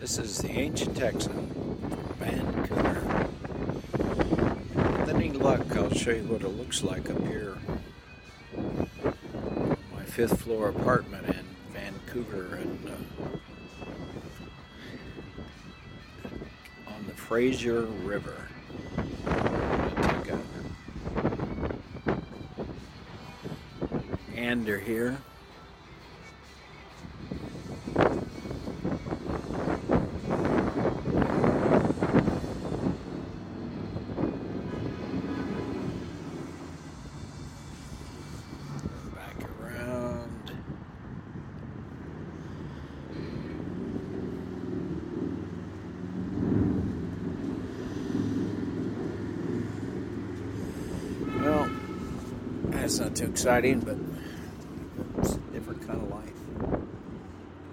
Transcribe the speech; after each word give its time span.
This 0.00 0.18
is 0.18 0.38
the 0.38 0.50
Ancient 0.50 0.96
Texan 0.96 1.46
Vancouver. 2.18 3.28
With 5.00 5.08
any 5.10 5.30
luck, 5.32 5.76
I'll 5.76 5.92
show 5.92 6.12
you 6.12 6.22
what 6.22 6.42
it 6.42 6.48
looks 6.48 6.82
like 6.82 7.10
up 7.10 7.20
here. 7.26 7.58
My 9.94 10.02
fifth 10.04 10.40
floor 10.42 10.68
apartment 10.68 11.26
in 11.28 11.44
Vancouver 11.72 12.54
and 12.56 12.88
uh, 12.88 12.92
on 16.90 17.06
the 17.06 17.14
Fraser 17.14 17.82
River. 17.82 18.48
Take 18.96 20.30
a 20.30 20.38
gander 24.34 24.78
here. 24.78 25.18
Back 39.14 39.38
around. 39.60 40.52
Well, 51.40 51.70
that's 52.98 53.10
not 53.10 53.16
too 53.16 53.30
exciting, 53.30 53.78
but 53.80 53.96
it's 55.18 55.34
a 55.34 55.38
different 55.52 55.86
kind 55.86 56.02
of 56.02 56.10
life. 56.10 56.32
You 56.60 56.88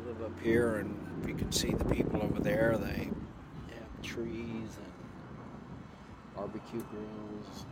live 0.07 0.21
up 0.21 0.39
here, 0.41 0.75
and 0.75 0.95
you 1.27 1.33
can 1.33 1.51
see 1.51 1.71
the 1.71 1.85
people 1.85 2.21
over 2.21 2.39
there. 2.39 2.77
They 2.77 3.09
have 3.73 4.01
trees 4.03 4.29
and 4.77 4.93
barbecue 6.35 6.83
grills. 6.91 7.65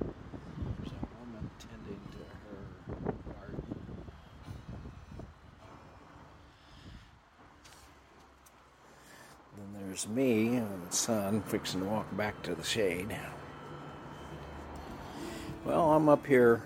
There's 0.00 0.92
a 0.92 1.06
woman 1.20 1.50
tending 1.60 2.02
to 2.10 2.18
her 2.42 2.58
garden. 3.32 3.62
Then 9.56 9.87
there's 9.98 10.14
me 10.14 10.56
and 10.56 10.88
the 10.88 10.94
son 10.94 11.42
fixing 11.42 11.80
to 11.80 11.86
walk 11.86 12.06
back 12.16 12.40
to 12.44 12.54
the 12.54 12.62
shade. 12.62 13.08
Well, 15.64 15.90
I'm 15.90 16.08
up 16.08 16.24
here 16.24 16.62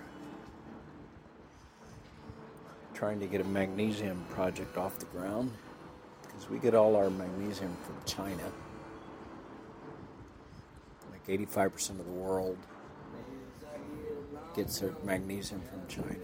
trying 2.93 3.21
to 3.21 3.27
get 3.27 3.41
a 3.41 3.45
magnesium 3.45 4.23
project 4.31 4.77
off 4.77 4.99
the 4.99 5.07
ground 5.07 5.51
because 6.23 6.51
we 6.51 6.59
get 6.59 6.75
all 6.75 6.95
our 6.95 7.09
magnesium 7.09 7.75
from 7.83 7.97
China. 8.05 8.43
Like 11.11 11.27
85% 11.27 11.91
of 11.91 12.05
the 12.05 12.13
world 12.13 12.59
gets 14.55 14.81
their 14.81 14.93
magnesium 15.05 15.63
from 15.71 15.87
China. 15.89 16.19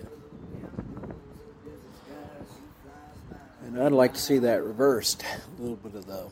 And 3.64 3.83
I'd 3.83 3.92
like 3.92 4.12
to 4.12 4.20
see 4.20 4.39
that 4.41 4.62
reversed. 4.62 5.25
A 5.59 5.62
little 5.62 5.77
bit 5.77 5.95
of 5.95 6.06
the 6.06 6.29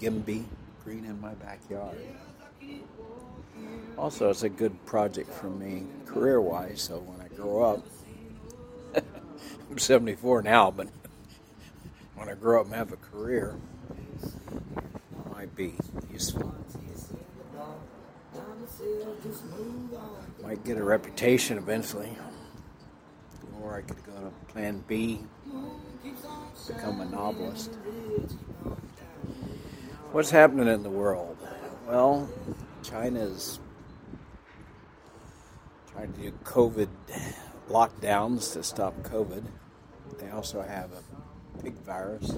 Gimby 0.00 0.44
green 0.84 1.04
in 1.04 1.20
my 1.20 1.34
backyard. 1.34 1.96
Also, 3.96 4.30
it's 4.30 4.42
a 4.42 4.48
good 4.48 4.84
project 4.86 5.32
for 5.32 5.48
me 5.48 5.84
career 6.04 6.40
wise, 6.40 6.82
so 6.82 6.98
when 6.98 7.20
I 7.20 7.28
grow 7.34 7.62
up, 7.62 7.86
I'm 9.70 9.78
74 9.78 10.42
now, 10.42 10.70
but 10.70 10.88
when 12.16 12.28
I 12.28 12.34
grow 12.34 12.60
up 12.60 12.66
and 12.66 12.74
have 12.74 12.92
a 12.92 12.96
career, 12.96 13.56
it 13.96 15.32
might 15.32 15.54
be 15.56 15.74
useful. 16.12 16.54
Might 20.42 20.64
get 20.64 20.76
a 20.76 20.84
reputation 20.84 21.56
eventually. 21.56 22.16
Or 23.62 23.76
I 23.76 23.82
could 23.82 24.04
go 24.04 24.12
to 24.12 24.52
plan 24.52 24.84
B, 24.86 25.20
become 26.66 27.00
a 27.00 27.06
novelist. 27.06 27.72
What's 30.14 30.30
happening 30.30 30.68
in 30.68 30.84
the 30.84 30.90
world? 30.90 31.36
Well, 31.88 32.30
China's 32.84 33.58
trying 35.90 36.12
to 36.12 36.20
do 36.20 36.32
COVID 36.44 36.86
lockdowns 37.68 38.52
to 38.52 38.62
stop 38.62 38.96
COVID. 39.02 39.44
They 40.20 40.30
also 40.30 40.62
have 40.62 40.90
a 40.92 41.60
pig 41.60 41.74
virus. 41.78 42.32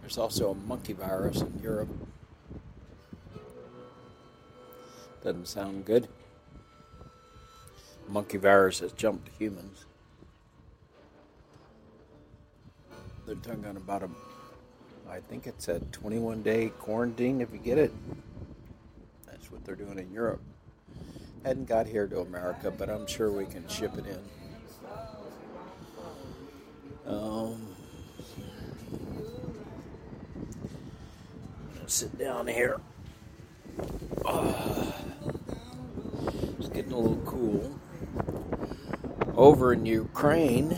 There's 0.00 0.16
also 0.16 0.52
a 0.52 0.54
monkey 0.54 0.94
virus 0.94 1.42
in 1.42 1.60
Europe. 1.62 1.90
Doesn't 5.22 5.48
sound 5.48 5.84
good. 5.84 6.08
Monkey 8.08 8.38
virus 8.38 8.78
has 8.78 8.92
jumped 8.92 9.28
humans. 9.38 9.84
They're 13.26 13.34
talking 13.34 13.76
about 13.76 14.04
a, 14.04 14.08
I 15.12 15.20
think 15.20 15.46
it's 15.46 15.68
a 15.68 15.78
21 15.78 16.42
day 16.42 16.70
quarantine 16.78 17.42
if 17.42 17.52
you 17.52 17.58
get 17.58 17.76
it. 17.76 17.92
That's 19.26 19.52
what 19.52 19.62
they're 19.62 19.76
doing 19.76 19.98
in 19.98 20.10
Europe. 20.10 20.40
Hadn't 21.44 21.68
got 21.68 21.86
here 21.86 22.06
to 22.06 22.20
America, 22.20 22.70
but 22.70 22.88
I'm 22.88 23.06
sure 23.06 23.30
we 23.30 23.44
can 23.44 23.68
ship 23.68 23.92
it 23.98 24.06
in. 24.06 24.18
Um, 27.12 27.66
sit 31.86 32.18
down 32.18 32.46
here. 32.46 32.80
Oh, 34.24 34.94
it's 36.58 36.68
getting 36.68 36.92
a 36.92 36.98
little 36.98 37.22
cool. 37.26 37.78
Over 39.36 39.74
in 39.74 39.84
Ukraine, 39.84 40.74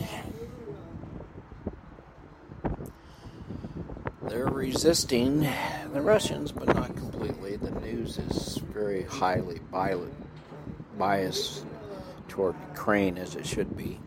they're 4.35 4.47
resisting 4.75 5.47
the 5.93 6.01
Russians, 6.01 6.51
but 6.51 6.67
not 6.75 6.93
completely. 6.97 7.55
The 7.55 7.71
news 7.79 8.17
is 8.17 8.57
very 8.73 9.03
highly 9.03 9.61
biased 10.97 11.65
toward 12.27 12.55
Ukraine, 12.71 13.17
as 13.17 13.37
it 13.37 13.47
should 13.47 13.77
be. 13.77 14.01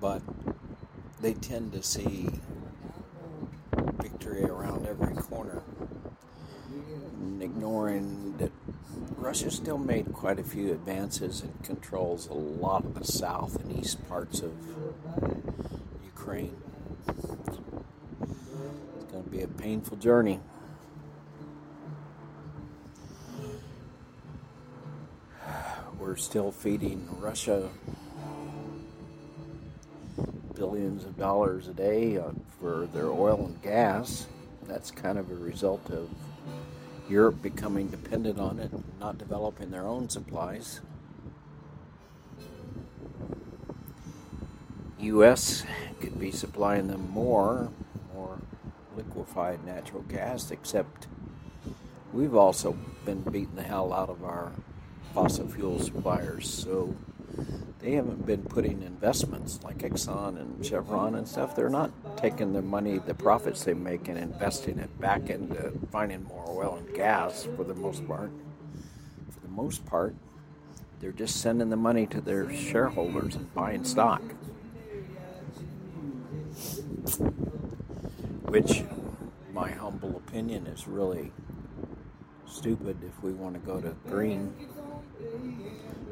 But 0.00 0.22
they 1.20 1.34
tend 1.34 1.72
to 1.72 1.82
see 1.82 2.30
victory 4.00 4.44
around 4.44 4.86
every 4.86 5.16
corner, 5.16 5.60
ignoring 7.40 8.36
that 8.38 8.52
Russia 9.16 9.50
still 9.50 9.78
made 9.78 10.12
quite 10.12 10.38
a 10.38 10.44
few 10.44 10.70
advances 10.70 11.40
and 11.40 11.64
controls 11.64 12.28
a 12.28 12.32
lot 12.32 12.84
of 12.84 12.94
the 12.94 13.04
south 13.04 13.56
and 13.56 13.76
east 13.76 14.08
parts 14.08 14.40
of 14.40 14.52
Ukraine. 16.04 16.56
Be 19.30 19.42
a 19.42 19.48
painful 19.48 19.98
journey. 19.98 20.40
We're 25.98 26.16
still 26.16 26.50
feeding 26.50 27.06
Russia 27.20 27.68
billions 30.54 31.04
of 31.04 31.16
dollars 31.16 31.68
a 31.68 31.72
day 31.72 32.16
uh, 32.16 32.30
for 32.60 32.88
their 32.92 33.10
oil 33.10 33.46
and 33.46 33.62
gas. 33.62 34.26
That's 34.66 34.90
kind 34.90 35.18
of 35.18 35.30
a 35.30 35.34
result 35.34 35.88
of 35.90 36.10
Europe 37.08 37.40
becoming 37.40 37.88
dependent 37.88 38.38
on 38.38 38.58
it, 38.58 38.70
not 38.98 39.18
developing 39.18 39.70
their 39.70 39.86
own 39.86 40.08
supplies. 40.08 40.80
U.S. 44.98 45.64
could 46.00 46.18
be 46.18 46.32
supplying 46.32 46.88
them 46.88 47.08
more 47.10 47.70
liquefied 49.18 49.64
natural 49.64 50.02
gas, 50.02 50.50
except 50.50 51.06
we've 52.12 52.34
also 52.34 52.76
been 53.04 53.20
beating 53.22 53.56
the 53.56 53.62
hell 53.62 53.92
out 53.92 54.08
of 54.08 54.22
our 54.22 54.52
fossil 55.12 55.48
fuel 55.48 55.80
suppliers, 55.80 56.48
so 56.48 56.94
they 57.80 57.92
haven't 57.92 58.24
been 58.26 58.42
putting 58.42 58.82
investments 58.82 59.60
like 59.64 59.78
Exxon 59.78 60.40
and 60.40 60.64
Chevron 60.64 61.14
and 61.16 61.26
stuff. 61.26 61.56
They're 61.56 61.68
not 61.68 61.90
taking 62.16 62.52
the 62.52 62.62
money, 62.62 62.98
the 62.98 63.14
profits 63.14 63.64
they 63.64 63.74
make, 63.74 64.08
and 64.08 64.18
investing 64.18 64.78
it 64.78 65.00
back 65.00 65.30
into 65.30 65.72
finding 65.90 66.24
more 66.24 66.44
oil 66.48 66.76
and 66.76 66.94
gas 66.94 67.48
for 67.56 67.64
the 67.64 67.74
most 67.74 68.06
part. 68.06 68.30
For 69.30 69.40
the 69.40 69.48
most 69.48 69.84
part, 69.86 70.14
they're 71.00 71.12
just 71.12 71.40
sending 71.40 71.70
the 71.70 71.76
money 71.76 72.06
to 72.06 72.20
their 72.20 72.52
shareholders 72.52 73.36
and 73.36 73.52
buying 73.54 73.84
stock. 73.84 74.22
Which, 78.48 78.82
opinion, 80.02 80.66
is 80.66 80.86
really 80.86 81.32
stupid 82.46 82.96
if 83.02 83.22
we 83.22 83.32
want 83.32 83.54
to 83.54 83.60
go 83.60 83.80
to 83.80 83.94
green 84.08 84.54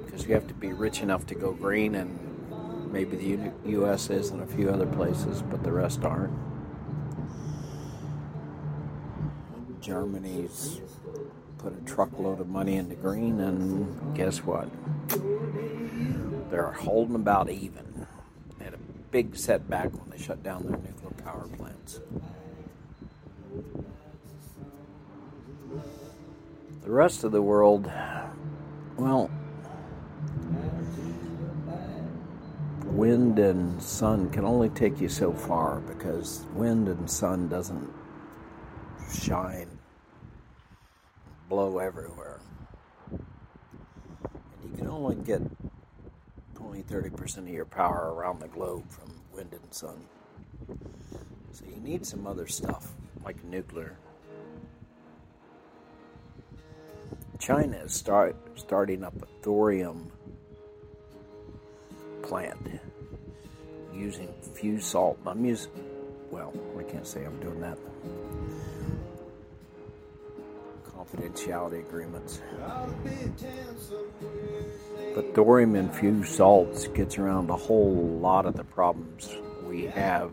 because 0.04 0.26
you 0.26 0.34
have 0.34 0.46
to 0.46 0.54
be 0.54 0.72
rich 0.72 1.00
enough 1.00 1.26
to 1.26 1.34
go 1.34 1.52
green 1.52 1.94
and 1.94 2.18
Maybe 2.96 3.16
the 3.16 3.52
U.S. 3.72 4.10
is 4.10 4.30
and 4.30 4.42
a 4.42 4.46
few 4.46 4.70
other 4.70 4.86
places, 4.86 5.42
but 5.42 5.62
the 5.62 5.72
rest 5.72 6.04
aren't. 6.04 6.32
Germany's 9.80 10.80
put 11.58 11.76
a 11.76 11.84
truckload 11.84 12.40
of 12.40 12.48
money 12.48 12.76
into 12.76 12.94
green, 12.94 13.40
and 13.40 14.16
guess 14.16 14.38
what? 14.38 14.70
They're 16.50 16.72
holding 16.72 17.16
about 17.16 17.50
even. 17.50 18.06
They 18.58 18.64
had 18.64 18.74
a 18.74 18.78
big 19.10 19.36
setback 19.36 19.92
when 19.92 20.08
they 20.08 20.18
shut 20.18 20.42
down 20.42 20.62
their 20.62 20.78
nuclear 20.78 21.10
power 21.22 21.46
plants. 21.48 22.00
Rest 26.96 27.24
of 27.24 27.30
the 27.30 27.42
world, 27.42 27.92
well, 28.96 29.30
wind 32.84 33.38
and 33.38 33.82
sun 33.82 34.30
can 34.30 34.46
only 34.46 34.70
take 34.70 34.98
you 34.98 35.06
so 35.06 35.30
far 35.30 35.80
because 35.80 36.46
wind 36.54 36.88
and 36.88 37.10
sun 37.10 37.50
doesn't 37.50 37.92
shine, 39.12 39.68
blow 41.50 41.76
everywhere. 41.80 42.40
And 43.10 43.20
you 44.70 44.78
can 44.78 44.88
only 44.88 45.16
get 45.16 45.42
only 46.58 46.82
30% 46.82 47.36
of 47.36 47.48
your 47.48 47.66
power 47.66 48.14
around 48.14 48.40
the 48.40 48.48
globe 48.48 48.90
from 48.90 49.12
wind 49.34 49.52
and 49.52 49.74
sun. 49.74 50.02
So 51.52 51.66
you 51.66 51.78
need 51.82 52.06
some 52.06 52.26
other 52.26 52.46
stuff 52.46 52.94
like 53.22 53.44
nuclear. 53.44 53.98
China 57.38 57.76
is 57.76 57.92
start, 57.92 58.36
starting 58.54 59.04
up 59.04 59.14
a 59.22 59.26
thorium 59.42 60.10
plant 62.22 62.80
using 63.92 64.32
fused 64.54 64.84
salt. 64.84 65.18
I'm 65.26 65.44
using, 65.44 65.70
well, 66.30 66.52
I 66.78 66.82
can't 66.82 67.06
say 67.06 67.24
I'm 67.24 67.38
doing 67.40 67.60
that. 67.60 67.78
Confidentiality 70.84 71.80
agreements. 71.80 72.40
But 75.14 75.34
thorium 75.34 75.76
infused 75.76 76.34
salts 76.34 76.88
gets 76.88 77.18
around 77.18 77.50
a 77.50 77.56
whole 77.56 78.18
lot 78.20 78.46
of 78.46 78.56
the 78.56 78.64
problems 78.64 79.34
we 79.64 79.84
have 79.86 80.32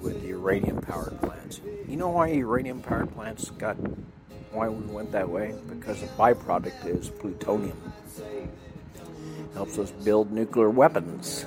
with 0.00 0.20
the 0.22 0.28
uranium 0.28 0.80
powered 0.80 1.18
plants. 1.20 1.60
You 1.88 1.96
know 1.96 2.10
why 2.10 2.28
uranium 2.28 2.82
powered 2.82 3.12
plants 3.12 3.50
got 3.50 3.76
why 4.54 4.68
we 4.68 4.86
went 4.86 5.10
that 5.10 5.28
way? 5.28 5.52
Because 5.68 6.00
the 6.00 6.06
byproduct 6.06 6.86
is 6.86 7.10
plutonium. 7.10 7.76
Helps 9.54 9.78
us 9.78 9.90
build 9.90 10.30
nuclear 10.30 10.70
weapons. 10.70 11.46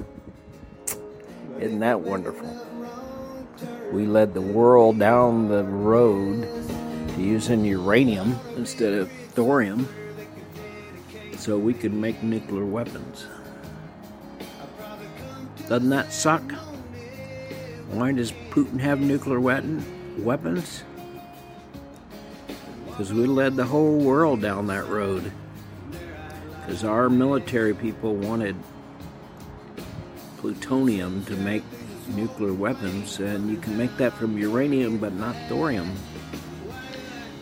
Isn't 1.59 1.80
that 1.80 2.01
wonderful? 2.01 2.54
We 3.92 4.06
led 4.06 4.33
the 4.33 4.42
world 4.42 5.00
down 5.00 5.48
the 5.48 5.63
road 5.63 6.44
to 7.15 7.21
using 7.21 7.63
uranium 7.63 8.38
instead 8.57 8.94
of 8.94 9.09
thorium 9.09 9.88
so 11.38 11.57
we 11.57 11.74
could 11.74 11.94
make 11.94 12.21
nuclear 12.21 12.65
weapons. 12.65 13.25
Doesn't 15.69 15.89
that 15.89 16.12
suck? 16.12 16.44
Why 17.89 18.12
does 18.12 18.33
Putin 18.51 18.80
have 18.80 19.00
nuclear 19.00 19.39
weapon, 19.39 19.83
weapons? 20.24 20.83
Because 22.98 23.14
we 23.14 23.28
led 23.28 23.56
the 23.56 23.64
whole 23.64 24.00
world 24.00 24.42
down 24.42 24.66
that 24.66 24.88
road. 24.88 25.32
Because 26.66 26.84
our 26.84 27.12
military 27.12 27.76
people 27.76 28.16
wanted 28.16 28.56
plutonium 30.38 31.24
to 31.26 31.36
make 31.36 31.62
nuclear 32.16 32.54
weapons, 32.54 33.20
and 33.20 33.52
you 33.52 33.58
can 33.58 33.78
make 33.78 33.96
that 33.98 34.14
from 34.14 34.36
uranium 34.36 34.98
but 34.98 35.14
not 35.14 35.36
thorium. 35.48 35.96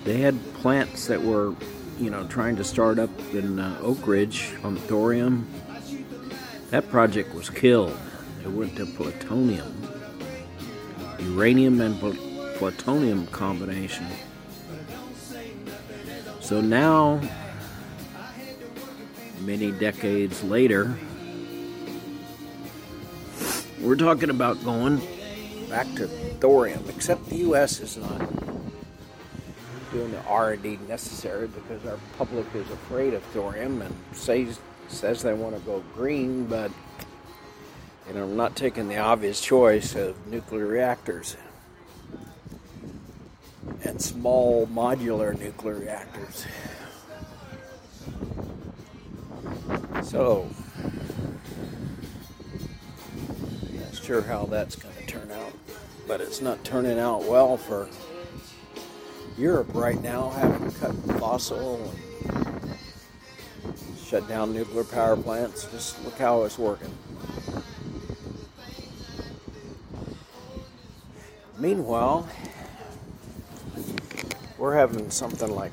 They 0.04 0.18
had 0.18 0.38
plants 0.56 1.07
that 1.07 1.24
were, 1.24 1.56
you 2.01 2.10
know, 2.10 2.28
trying 2.28 2.58
to 2.58 2.66
start 2.66 3.00
up 3.00 3.10
in 3.34 3.58
uh, 3.58 3.80
Oak 3.81 4.06
Ridge 4.06 4.51
on 4.62 4.75
thorium. 4.75 5.48
That 6.72 6.90
project 6.90 7.34
was 7.34 7.50
killed. 7.50 7.98
It 8.44 8.50
went 8.50 8.75
to 8.75 8.86
plutonium. 8.86 9.74
Uranium 11.18 11.80
and 11.80 11.98
pl- 11.98 12.18
plutonium 12.58 13.28
combination. 13.28 14.06
So 16.45 16.62
now, 16.62 17.19
many 19.42 19.71
decades 19.71 20.44
later, 20.44 20.95
we're 23.81 23.95
talking 23.95 24.30
about 24.30 24.63
going 24.63 25.01
back 25.71 25.92
to 25.95 26.07
thorium, 26.39 26.86
except 26.88 27.27
the 27.30 27.38
U.S. 27.38 27.80
is 27.80 27.97
not 27.97 28.19
doing 29.92 30.12
the 30.12 30.21
R&D 30.27 30.77
necessary 30.88 31.47
because 31.47 31.83
our 31.88 31.97
public 32.19 32.45
is 32.53 32.69
afraid 32.69 33.15
of 33.15 33.24
thorium 33.24 33.81
and 33.81 33.95
says 34.12 34.59
says 34.88 35.24
they 35.24 35.33
want 35.33 35.56
to 35.56 35.62
go 35.62 35.83
green, 35.95 36.45
but 36.45 36.69
you 38.07 38.13
know, 38.13 38.27
not 38.27 38.56
taking 38.56 38.88
the 38.88 38.98
obvious 38.98 39.41
choice 39.41 39.95
of 39.95 40.27
nuclear 40.27 40.68
reactors 40.68 41.38
small 43.97 44.68
modular 44.68 45.38
nuclear 45.39 45.75
reactors. 45.75 46.45
So, 50.03 50.50
not 53.74 53.95
sure 53.95 54.21
how 54.21 54.45
that's 54.45 54.75
going 54.75 54.95
to 54.95 55.06
turn 55.06 55.31
out, 55.31 55.53
but 56.07 56.21
it's 56.21 56.42
not 56.42 56.63
turning 56.63 57.00
out 57.00 57.24
well 57.25 57.57
for 57.57 57.89
Europe 59.38 59.74
right 59.74 60.01
now, 60.01 60.30
having 60.30 60.71
cut 60.71 60.95
fossil 61.19 61.91
and 62.30 62.98
shut 63.98 64.27
down 64.27 64.53
nuclear 64.53 64.83
power 64.83 65.18
plants. 65.18 65.65
Just 65.71 66.03
look 66.06 66.18
how 66.18 66.44
it's 66.44 66.57
working. 66.57 66.94
Meanwhile, 71.57 72.27
we're 74.65 74.73
having 74.73 75.09
something 75.12 75.53
like 75.53 75.71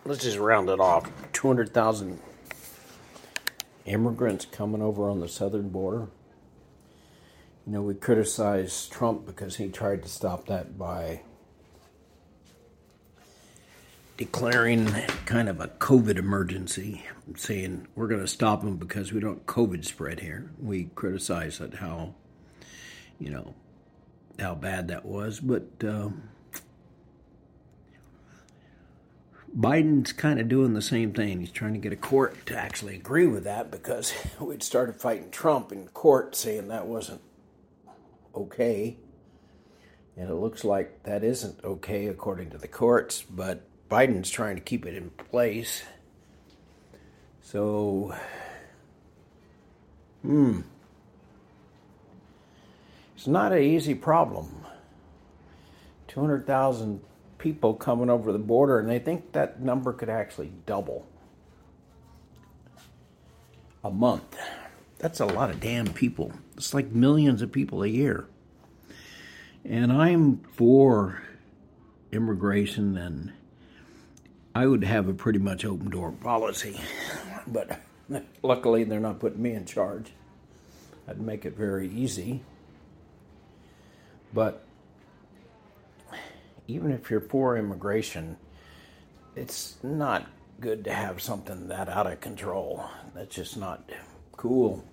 let's 0.04 0.24
just 0.24 0.38
round 0.38 0.68
it 0.68 0.80
off, 0.80 1.08
200,000 1.32 2.18
immigrants 3.84 4.46
coming 4.46 4.82
over 4.82 5.08
on 5.08 5.20
the 5.20 5.28
southern 5.28 5.68
border. 5.68 6.08
You 7.68 7.74
know, 7.74 7.82
we 7.82 7.94
criticize 7.94 8.88
Trump 8.88 9.26
because 9.26 9.54
he 9.54 9.68
tried 9.68 10.02
to 10.02 10.08
stop 10.08 10.46
that 10.46 10.76
by 10.76 11.20
declaring 14.16 14.86
kind 15.24 15.48
of 15.48 15.60
a 15.60 15.68
COVID 15.68 16.16
emergency, 16.16 17.04
saying 17.36 17.86
we're 17.94 18.08
going 18.08 18.22
to 18.22 18.26
stop 18.26 18.62
them 18.62 18.76
because 18.76 19.12
we 19.12 19.20
don't 19.20 19.46
COVID 19.46 19.84
spread 19.84 20.18
here. 20.18 20.50
We 20.60 20.90
criticize 20.96 21.58
that 21.58 21.74
how 21.74 22.16
you 23.18 23.30
know, 23.30 23.54
how 24.38 24.54
bad 24.54 24.88
that 24.88 25.04
was. 25.04 25.40
But 25.40 25.68
uh, 25.84 26.10
Biden's 29.56 30.12
kind 30.12 30.40
of 30.40 30.48
doing 30.48 30.74
the 30.74 30.82
same 30.82 31.12
thing. 31.12 31.40
He's 31.40 31.50
trying 31.50 31.74
to 31.74 31.78
get 31.78 31.92
a 31.92 31.96
court 31.96 32.46
to 32.46 32.56
actually 32.56 32.96
agree 32.96 33.26
with 33.26 33.44
that 33.44 33.70
because 33.70 34.14
we'd 34.40 34.62
started 34.62 34.96
fighting 34.96 35.30
Trump 35.30 35.72
in 35.72 35.88
court 35.88 36.34
saying 36.34 36.68
that 36.68 36.86
wasn't 36.86 37.20
okay. 38.34 38.96
And 40.16 40.28
it 40.28 40.34
looks 40.34 40.64
like 40.64 41.02
that 41.04 41.24
isn't 41.24 41.62
okay 41.64 42.06
according 42.06 42.50
to 42.50 42.58
the 42.58 42.68
courts, 42.68 43.22
but 43.22 43.62
Biden's 43.90 44.30
trying 44.30 44.56
to 44.56 44.62
keep 44.62 44.86
it 44.86 44.94
in 44.94 45.10
place. 45.10 45.82
So, 47.42 48.14
hmm. 50.22 50.62
It's 53.22 53.28
not 53.28 53.52
an 53.52 53.62
easy 53.62 53.94
problem. 53.94 54.66
200,000 56.08 57.00
people 57.38 57.72
coming 57.72 58.10
over 58.10 58.32
the 58.32 58.38
border, 58.40 58.80
and 58.80 58.88
they 58.88 58.98
think 58.98 59.30
that 59.30 59.60
number 59.60 59.92
could 59.92 60.08
actually 60.08 60.50
double 60.66 61.06
a 63.84 63.92
month. 63.92 64.36
That's 64.98 65.20
a 65.20 65.26
lot 65.26 65.50
of 65.50 65.60
damn 65.60 65.92
people. 65.92 66.32
It's 66.56 66.74
like 66.74 66.90
millions 66.90 67.42
of 67.42 67.52
people 67.52 67.84
a 67.84 67.86
year. 67.86 68.26
And 69.64 69.92
I'm 69.92 70.38
for 70.54 71.22
immigration, 72.10 72.96
and 72.96 73.32
I 74.52 74.66
would 74.66 74.82
have 74.82 75.06
a 75.06 75.14
pretty 75.14 75.38
much 75.38 75.64
open 75.64 75.90
door 75.90 76.10
policy. 76.10 76.80
But 77.46 77.82
luckily, 78.42 78.82
they're 78.82 78.98
not 78.98 79.20
putting 79.20 79.40
me 79.40 79.52
in 79.52 79.64
charge. 79.64 80.10
I'd 81.06 81.20
make 81.20 81.44
it 81.44 81.56
very 81.56 81.88
easy. 81.88 82.42
But 84.32 84.64
even 86.66 86.90
if 86.90 87.10
you're 87.10 87.20
for 87.20 87.56
immigration, 87.56 88.36
it's 89.36 89.76
not 89.82 90.26
good 90.60 90.84
to 90.84 90.92
have 90.92 91.20
something 91.20 91.68
that 91.68 91.88
out 91.88 92.06
of 92.06 92.20
control. 92.20 92.84
That's 93.14 93.34
just 93.34 93.56
not 93.56 93.90
cool. 94.36 94.84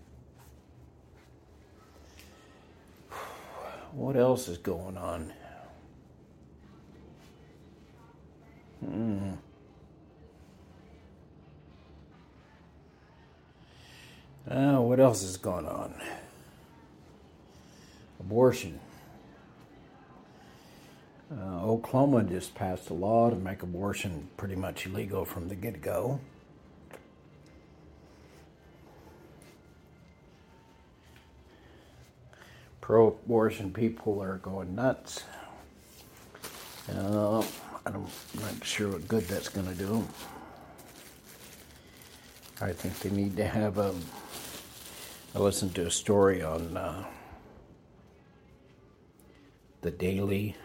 What 3.91 4.15
else 4.15 4.47
is 4.47 4.57
going 4.57 4.97
on? 4.97 5.33
Hmm. 8.85 9.31
Uh, 14.49 14.81
what 14.81 14.99
else 14.99 15.21
is 15.21 15.37
going 15.37 15.65
on? 15.65 15.93
Abortion. 18.19 18.79
Uh, 21.31 21.63
Oklahoma 21.63 22.23
just 22.23 22.55
passed 22.55 22.89
a 22.89 22.93
law 22.93 23.29
to 23.29 23.35
make 23.35 23.61
abortion 23.61 24.29
pretty 24.35 24.55
much 24.55 24.87
illegal 24.87 25.25
from 25.25 25.47
the 25.47 25.55
get 25.55 25.79
go. 25.79 26.19
Pro 32.81 33.09
abortion 33.09 33.71
people 33.71 34.23
are 34.23 34.37
going 34.37 34.73
nuts. 34.73 35.23
Uh, 36.91 37.43
I'm 37.85 38.07
not 38.41 38.63
sure 38.63 38.93
what 38.93 39.07
good 39.07 39.25
that's 39.25 39.49
going 39.49 39.67
to 39.67 39.75
do. 39.75 40.07
I 42.59 42.73
think 42.73 42.97
they 42.99 43.11
need 43.11 43.37
to 43.37 43.45
have 43.45 43.77
a. 43.77 43.93
I 45.35 45.39
listened 45.39 45.75
to 45.75 45.85
a 45.85 45.91
story 45.91 46.41
on 46.41 46.75
uh, 46.75 47.05
the 49.81 49.91
Daily 49.91 50.55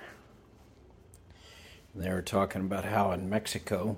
they 1.95 2.11
were 2.11 2.23
talking 2.23 2.63
about 2.63 2.85
how 2.85 3.13
in 3.13 3.31
Mexico, 3.31 3.97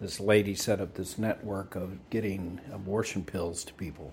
this 0.00 0.20
lady 0.20 0.54
set 0.54 0.80
up 0.80 0.94
this 0.94 1.18
network 1.18 1.74
of 1.74 1.98
getting 2.10 2.60
abortion 2.72 3.24
pills 3.24 3.64
to 3.64 3.72
people. 3.74 4.12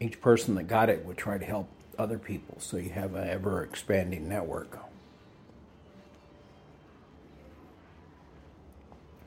Each 0.00 0.20
person 0.20 0.54
that 0.56 0.64
got 0.64 0.88
it 0.88 1.04
would 1.04 1.16
try 1.16 1.38
to 1.38 1.44
help 1.44 1.68
other 1.98 2.18
people, 2.18 2.56
so 2.58 2.76
you 2.76 2.90
have 2.90 3.14
an 3.14 3.28
ever 3.28 3.62
expanding 3.62 4.28
network. 4.28 4.78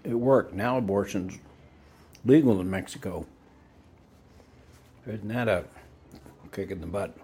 It 0.03 0.13
worked. 0.13 0.53
Now 0.53 0.77
abortion's 0.77 1.37
legal 2.25 2.59
in 2.59 2.69
Mexico. 2.69 3.25
Isn't 5.07 5.27
that 5.29 5.47
a 5.47 5.65
kick 6.51 6.71
in 6.71 6.81
the 6.81 6.87
butt? 6.87 7.15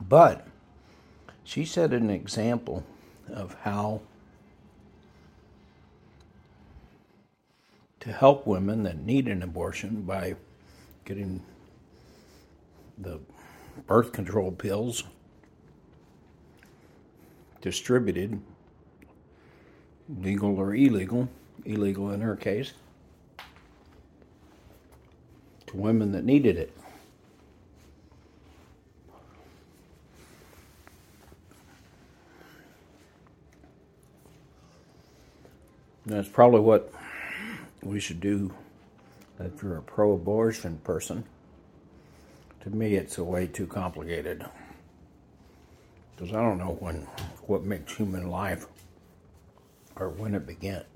But 0.00 0.46
she 1.44 1.64
set 1.64 1.92
an 1.92 2.10
example 2.10 2.84
of 3.28 3.56
how 3.62 4.02
to 8.00 8.12
help 8.12 8.46
women 8.46 8.84
that 8.84 8.98
need 8.98 9.28
an 9.28 9.42
abortion 9.42 10.02
by 10.02 10.36
getting 11.04 11.42
the 12.96 13.20
birth 13.86 14.12
control 14.12 14.52
pills 14.52 15.04
distributed, 17.60 18.40
legal 20.20 20.58
or 20.58 20.74
illegal, 20.74 21.28
illegal 21.64 22.10
in 22.10 22.20
her 22.20 22.36
case, 22.36 22.72
to 25.66 25.76
women 25.76 26.12
that 26.12 26.24
needed 26.24 26.56
it. 26.56 26.77
That's 36.08 36.28
probably 36.28 36.60
what 36.60 36.90
we 37.82 38.00
should 38.00 38.20
do 38.20 38.54
if 39.38 39.62
you're 39.62 39.76
a 39.76 39.82
pro 39.82 40.14
abortion 40.14 40.78
person. 40.78 41.24
To 42.62 42.70
me, 42.70 42.94
it's 42.94 43.18
a 43.18 43.24
way 43.24 43.46
too 43.46 43.66
complicated. 43.66 44.42
Because 46.16 46.32
I 46.32 46.40
don't 46.40 46.56
know 46.56 46.78
when 46.80 47.06
what 47.46 47.62
makes 47.62 47.94
human 47.94 48.30
life 48.30 48.66
or 49.96 50.08
when 50.08 50.34
it 50.34 50.46
begins. 50.46 50.86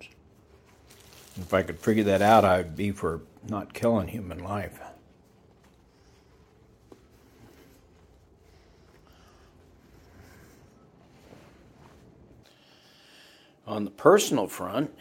If 1.36 1.52
I 1.52 1.62
could 1.62 1.78
figure 1.78 2.04
that 2.04 2.22
out, 2.22 2.46
I'd 2.46 2.74
be 2.74 2.90
for 2.90 3.20
not 3.46 3.74
killing 3.74 4.08
human 4.08 4.42
life. 4.42 4.80
On 13.72 13.86
the 13.86 13.90
personal 13.90 14.48
front, 14.48 14.94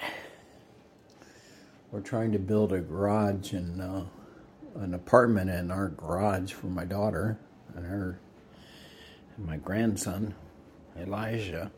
we're 1.91 1.99
trying 1.99 2.31
to 2.31 2.39
build 2.39 2.71
a 2.71 2.79
garage 2.79 3.51
and 3.51 3.81
uh, 3.81 4.03
an 4.75 4.93
apartment 4.93 5.49
in 5.49 5.71
our 5.71 5.89
garage 5.89 6.53
for 6.53 6.67
my 6.67 6.85
daughter 6.85 7.37
and 7.75 7.85
her 7.85 8.17
and 9.35 9.45
my 9.45 9.57
grandson, 9.57 10.35
Elijah. 10.97 11.69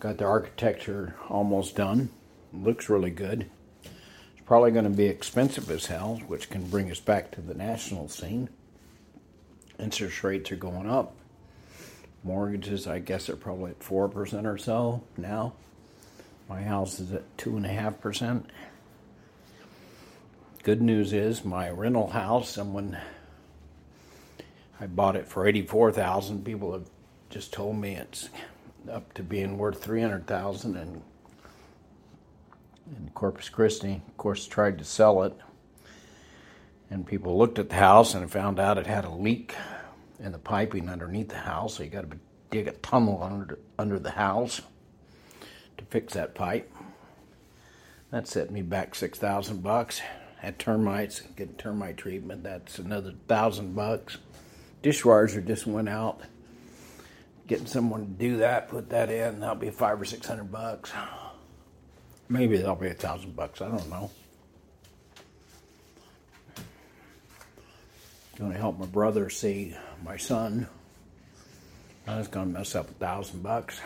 Got 0.00 0.18
the 0.18 0.26
architecture 0.26 1.16
almost 1.30 1.76
done. 1.76 2.10
Looks 2.52 2.90
really 2.90 3.10
good. 3.10 3.50
It's 3.82 4.44
probably 4.44 4.70
going 4.70 4.84
to 4.84 4.90
be 4.90 5.06
expensive 5.06 5.70
as 5.70 5.86
hell, 5.86 6.20
which 6.26 6.50
can 6.50 6.68
bring 6.68 6.90
us 6.90 7.00
back 7.00 7.30
to 7.30 7.40
the 7.40 7.54
national 7.54 8.10
scene. 8.10 8.50
Interest 9.78 10.22
rates 10.24 10.52
are 10.52 10.56
going 10.56 10.90
up 10.90 11.16
mortgages, 12.22 12.86
I 12.86 12.98
guess, 12.98 13.28
are 13.28 13.36
probably 13.36 13.70
at 13.72 13.80
4% 13.80 14.44
or 14.44 14.58
so 14.58 15.02
now. 15.16 15.54
My 16.48 16.62
house 16.62 17.00
is 17.00 17.12
at 17.12 17.36
2.5%. 17.36 18.44
Good 20.62 20.82
news 20.82 21.12
is 21.12 21.44
my 21.44 21.70
rental 21.70 22.08
house, 22.08 22.50
someone, 22.50 22.98
I 24.80 24.86
bought 24.86 25.16
it 25.16 25.26
for 25.26 25.46
84000 25.46 26.44
People 26.44 26.72
have 26.72 26.90
just 27.30 27.52
told 27.52 27.76
me 27.76 27.94
it's 27.94 28.28
up 28.90 29.14
to 29.14 29.22
being 29.22 29.56
worth 29.56 29.82
300000 29.82 30.76
and 30.76 31.02
in 32.96 33.10
Corpus 33.14 33.48
Christi, 33.48 34.02
of 34.06 34.16
course, 34.16 34.46
tried 34.46 34.78
to 34.78 34.84
sell 34.84 35.22
it. 35.22 35.34
And 36.90 37.06
people 37.06 37.38
looked 37.38 37.58
at 37.58 37.68
the 37.68 37.76
house 37.76 38.14
and 38.14 38.30
found 38.30 38.58
out 38.58 38.78
it 38.78 38.86
had 38.86 39.04
a 39.04 39.10
leak 39.10 39.54
and 40.22 40.34
the 40.34 40.38
piping 40.38 40.88
underneath 40.88 41.28
the 41.28 41.36
house. 41.38 41.76
So 41.76 41.82
you 41.82 41.90
got 41.90 42.10
to 42.10 42.16
dig 42.50 42.68
a 42.68 42.72
tunnel 42.72 43.22
under 43.22 43.58
under 43.78 43.98
the 43.98 44.10
house 44.10 44.60
to 45.78 45.84
fix 45.86 46.14
that 46.14 46.34
pipe. 46.34 46.70
That 48.10 48.26
set 48.26 48.50
me 48.50 48.62
back 48.62 48.94
six 48.94 49.18
thousand 49.18 49.62
bucks. 49.62 50.00
Had 50.38 50.58
termites, 50.58 51.20
getting 51.36 51.54
termite 51.54 51.98
treatment. 51.98 52.42
That's 52.44 52.78
another 52.78 53.14
thousand 53.28 53.74
bucks. 53.74 54.18
Dishwasher 54.82 55.42
just 55.42 55.66
went 55.66 55.88
out. 55.88 56.22
Getting 57.46 57.66
someone 57.66 58.00
to 58.00 58.12
do 58.12 58.36
that, 58.38 58.68
put 58.68 58.90
that 58.90 59.10
in, 59.10 59.40
that'll 59.40 59.56
be 59.56 59.70
five 59.70 60.00
or 60.00 60.04
six 60.04 60.26
hundred 60.26 60.52
bucks. 60.52 60.92
Maybe 62.28 62.56
that'll 62.56 62.76
be 62.76 62.86
a 62.86 62.94
thousand 62.94 63.34
bucks. 63.34 63.60
I 63.60 63.68
don't 63.68 63.90
know. 63.90 64.10
Going 68.40 68.52
to 68.52 68.58
help 68.58 68.78
my 68.78 68.86
brother 68.86 69.28
see 69.28 69.76
my 70.02 70.16
son. 70.16 70.66
I 72.06 72.16
was 72.16 72.26
going 72.26 72.46
to 72.54 72.58
mess 72.58 72.74
up 72.74 72.88
a 72.88 72.94
thousand 72.94 73.42
bucks. 73.42 73.78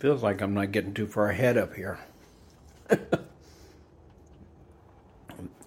Feels 0.00 0.20
like 0.20 0.40
I'm 0.40 0.52
not 0.52 0.72
getting 0.72 0.94
too 0.94 1.06
far 1.06 1.30
ahead 1.30 1.56
up 1.56 1.74
here 1.74 2.00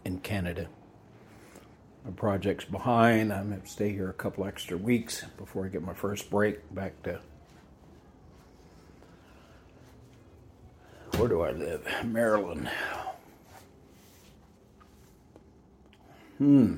in 0.04 0.20
Canada. 0.20 0.68
My 2.04 2.12
project's 2.12 2.66
behind. 2.66 3.32
I'm 3.32 3.48
going 3.48 3.62
to 3.62 3.68
stay 3.68 3.94
here 3.94 4.10
a 4.10 4.14
couple 4.14 4.46
extra 4.46 4.76
weeks 4.76 5.24
before 5.38 5.66
I 5.66 5.70
get 5.70 5.84
my 5.84 5.94
first 5.94 6.30
break 6.30 6.60
back 6.76 7.02
to. 7.04 7.22
Where 11.16 11.30
do 11.30 11.40
I 11.44 11.52
live? 11.52 11.88
Maryland. 12.04 12.70
Hmm 16.42 16.78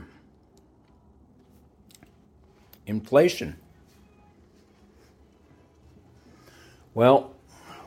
inflation. 2.86 3.56
Well, 6.94 7.34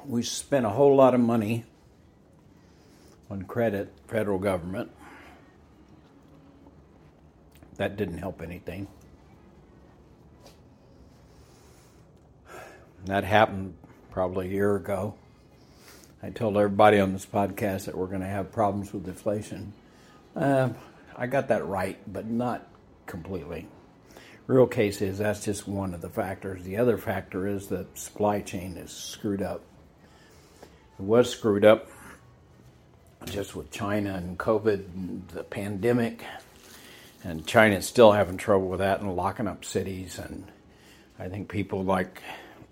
we 0.07 0.23
spent 0.23 0.67
a 0.67 0.71
whole 0.71 0.97
lot 0.97 1.15
of 1.15 1.21
money 1.21 1.65
on 3.31 3.43
credit, 3.43 3.93
federal 4.09 4.39
government. 4.39 4.91
That 7.77 7.97
didn't 7.97 8.19
help 8.19 8.41
anything. 8.41 8.89
That 13.05 13.25
happened 13.25 13.75
probably 14.11 14.49
a 14.49 14.51
year 14.51 14.77
ago. 14.77 15.15
I 16.23 16.31
told 16.31 16.57
everybody 16.57 16.99
on 16.99 17.13
this 17.13 17.27
podcast 17.27 17.85
that 17.85 17.97
we're 17.97 18.07
going 18.07 18.23
to 18.23 18.27
have 18.27 18.51
problems 18.51 18.93
with 18.93 19.05
deflation. 19.05 19.75
Uh, 20.35 20.71
I 21.17 21.27
got 21.27 21.49
that 21.49 21.67
right, 21.67 21.99
but 22.13 22.27
not 22.27 22.69
completely. 23.07 23.67
Real 24.47 24.67
case 24.67 25.01
is 25.01 25.19
that's 25.19 25.45
just 25.45 25.67
one 25.67 25.95
of 25.95 26.03
the 26.03 26.11
factors. 26.11 26.63
The 26.63 26.77
other 26.77 26.99
factor 26.99 27.49
is 27.49 27.67
the 27.67 27.87
supply 27.95 28.41
chain 28.41 28.77
is 28.77 28.93
screwed 28.93 29.43
up. 29.43 29.63
It 30.99 31.03
was 31.03 31.31
screwed 31.31 31.65
up 31.65 31.89
just 33.25 33.57
with 33.57 33.71
China 33.71 34.15
and 34.15 34.39
COVID 34.39 34.95
and 34.95 35.27
the 35.29 35.43
pandemic. 35.43 36.23
And 37.25 37.47
China's 37.47 37.87
still 37.87 38.13
having 38.13 38.37
trouble 38.37 38.69
with 38.69 38.79
that 38.79 39.01
and 39.01 39.17
locking 39.17 39.49
up 39.49 39.65
cities. 39.65 40.19
And 40.19 40.45
I 41.19 41.29
think 41.29 41.49
people 41.49 41.83
like 41.83 42.23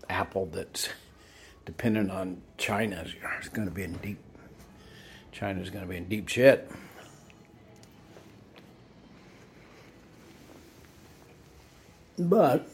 Apple 0.08 0.46
that's 0.52 0.88
dependent 1.64 2.10
on 2.10 2.42
China 2.56 3.04
is 3.40 3.48
going 3.48 3.66
to 3.66 3.74
be 3.74 3.82
in 3.82 3.94
deep. 3.94 4.18
China's 5.32 5.70
going 5.70 5.84
to 5.84 5.90
be 5.90 5.96
in 5.96 6.08
deep 6.08 6.28
shit. 6.28 6.70
But 12.18 12.68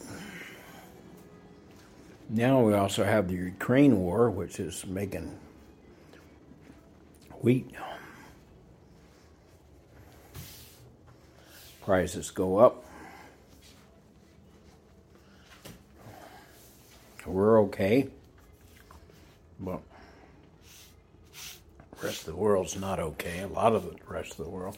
now 2.29 2.61
we 2.61 2.73
also 2.73 3.03
have 3.03 3.27
the 3.27 3.35
Ukraine 3.35 3.99
war, 3.99 4.29
which 4.29 4.59
is 4.59 4.85
making 4.85 5.37
wheat 7.41 7.73
prices 11.81 12.29
go 12.29 12.57
up. 12.57 12.85
We're 17.25 17.61
okay, 17.63 18.09
but 19.59 19.81
the 21.99 22.05
rest 22.05 22.21
of 22.21 22.25
the 22.27 22.35
world's 22.35 22.79
not 22.79 22.99
okay. 22.99 23.39
A 23.39 23.47
lot 23.47 23.73
of 23.73 23.83
the 23.83 23.95
rest 24.07 24.31
of 24.31 24.45
the 24.45 24.49
world, 24.51 24.77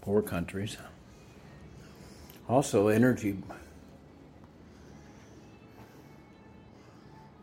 poor 0.00 0.22
countries. 0.22 0.76
Also, 2.48 2.88
energy 2.88 3.36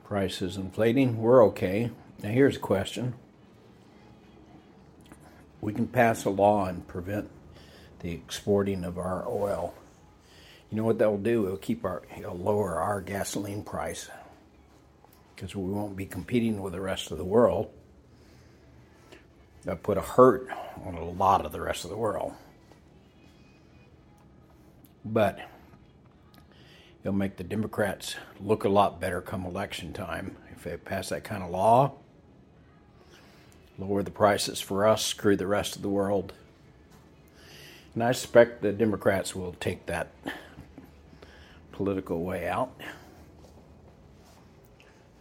prices 0.05 0.55
inflating. 0.55 1.17
We're 1.17 1.43
okay. 1.47 1.91
Now, 2.21 2.29
here's 2.29 2.55
a 2.55 2.59
question 2.59 3.15
we 5.59 5.73
can 5.73 5.87
pass 5.87 6.25
a 6.25 6.29
law 6.29 6.65
and 6.65 6.87
prevent 6.87 7.29
the 7.99 8.11
exporting 8.11 8.83
of 8.83 8.97
our 8.97 9.27
oil. 9.27 9.73
You 10.69 10.77
know 10.77 10.83
what 10.83 10.99
that 10.99 11.09
will 11.09 11.17
do? 11.17 11.45
It'll 11.45 11.57
keep 11.57 11.85
our, 11.85 12.03
it'll 12.17 12.37
lower 12.37 12.79
our 12.79 12.99
gasoline 13.01 13.63
price 13.63 14.09
because 15.35 15.55
we 15.55 15.71
won't 15.71 15.95
be 15.95 16.05
competing 16.05 16.61
with 16.61 16.73
the 16.73 16.81
rest 16.81 17.11
of 17.11 17.17
the 17.17 17.25
world. 17.25 17.69
That 19.63 19.83
put 19.83 19.97
a 19.97 20.01
hurt 20.01 20.49
on 20.85 20.95
a 20.95 21.05
lot 21.05 21.45
of 21.45 21.51
the 21.51 21.61
rest 21.61 21.85
of 21.85 21.89
the 21.89 21.97
world. 21.97 22.33
But 25.05 25.39
it'll 27.01 27.13
make 27.13 27.37
the 27.37 27.43
Democrats 27.43 28.15
look 28.39 28.63
a 28.63 28.69
lot 28.69 29.01
better 29.01 29.21
come 29.21 29.45
election 29.45 29.93
time 29.93 30.37
if 30.51 30.63
they 30.63 30.77
pass 30.77 31.09
that 31.09 31.23
kind 31.23 31.43
of 31.43 31.49
law. 31.49 31.93
Lower 33.77 34.03
the 34.03 34.11
prices 34.11 34.61
for 34.61 34.87
us, 34.87 35.03
screw 35.03 35.35
the 35.35 35.47
rest 35.47 35.75
of 35.75 35.81
the 35.81 35.89
world. 35.89 36.33
And 37.93 38.03
I 38.03 38.11
suspect 38.11 38.61
the 38.61 38.71
Democrats 38.71 39.35
will 39.35 39.55
take 39.59 39.85
that 39.87 40.11
political 41.71 42.23
way 42.23 42.47
out. 42.47 42.79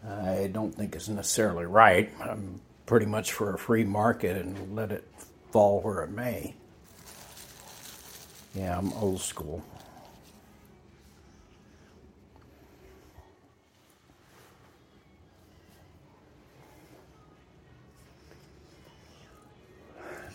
I 0.07 0.51
don't 0.53 0.75
think 0.75 0.95
it's 0.95 1.09
necessarily 1.09 1.65
right. 1.65 2.13
I'm 2.21 2.61
pretty 2.87 3.07
much 3.07 3.33
for 3.33 3.55
a 3.55 3.59
free 3.59 3.85
market 3.85 4.37
and 4.37 4.75
let 4.75 4.93
it 4.93 5.09
fall 5.51 5.81
where 5.81 6.03
it 6.03 6.11
may. 6.11 6.55
Yeah, 8.55 8.77
I'm 8.77 8.93
old 8.95 9.21
school. 9.21 9.65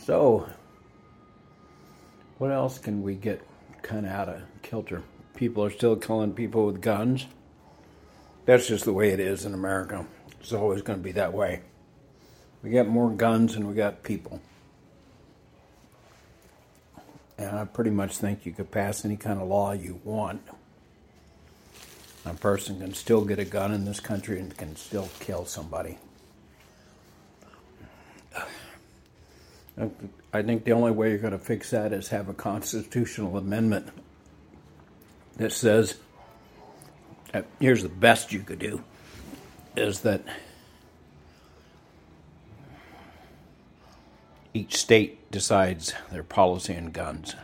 So, 0.07 0.47
what 2.37 2.49
else 2.49 2.79
can 2.79 3.03
we 3.03 3.15
get 3.15 3.45
kind 3.81 4.05
of 4.05 4.11
out 4.13 4.29
of 4.29 4.41
kilter? 4.61 5.03
People 5.35 5.65
are 5.65 5.69
still 5.69 5.97
killing 5.97 6.31
people 6.31 6.65
with 6.65 6.79
guns. 6.79 7.25
That's 8.45 8.69
just 8.69 8.85
the 8.85 8.93
way 8.93 9.09
it 9.09 9.19
is 9.19 9.43
in 9.43 9.53
America. 9.53 10.07
It's 10.39 10.53
always 10.53 10.81
going 10.81 10.99
to 10.99 11.03
be 11.03 11.11
that 11.11 11.33
way. 11.33 11.59
We 12.63 12.69
got 12.69 12.87
more 12.87 13.09
guns 13.09 13.55
than 13.55 13.67
we 13.67 13.73
got 13.73 14.01
people. 14.01 14.39
And 17.37 17.49
I 17.59 17.65
pretty 17.65 17.91
much 17.91 18.15
think 18.15 18.45
you 18.45 18.53
could 18.53 18.71
pass 18.71 19.03
any 19.03 19.17
kind 19.17 19.41
of 19.41 19.49
law 19.49 19.73
you 19.73 19.99
want. 20.05 20.41
A 22.23 22.33
person 22.33 22.79
can 22.79 22.93
still 22.93 23.25
get 23.25 23.39
a 23.39 23.45
gun 23.45 23.73
in 23.73 23.83
this 23.83 23.99
country 23.99 24.39
and 24.39 24.55
can 24.55 24.77
still 24.77 25.09
kill 25.19 25.43
somebody. 25.43 25.97
I 30.33 30.41
think 30.41 30.63
the 30.63 30.71
only 30.71 30.91
way 30.91 31.09
you're 31.09 31.19
going 31.19 31.33
to 31.33 31.39
fix 31.39 31.69
that 31.71 31.93
is 31.93 32.07
have 32.09 32.29
a 32.29 32.33
constitutional 32.33 33.37
amendment 33.37 33.89
that 35.37 35.51
says 35.51 35.97
here's 37.59 37.83
the 37.83 37.89
best 37.89 38.31
you 38.31 38.39
could 38.39 38.59
do 38.59 38.83
is 39.75 40.01
that 40.01 40.23
each 44.53 44.75
state 44.75 45.29
decides 45.29 45.93
their 46.11 46.23
policy 46.23 46.75
on 46.75 46.87
guns. 46.87 47.35